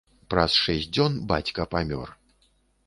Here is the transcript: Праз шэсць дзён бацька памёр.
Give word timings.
Праз 0.33 0.55
шэсць 0.61 0.89
дзён 0.95 1.21
бацька 1.33 1.61
памёр. 1.77 2.17